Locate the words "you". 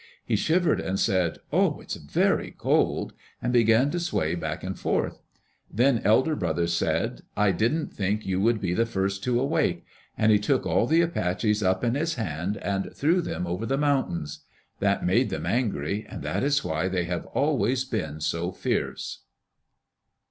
8.25-8.41